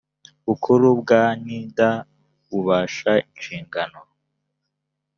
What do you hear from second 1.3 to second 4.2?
nida ububasha inshingano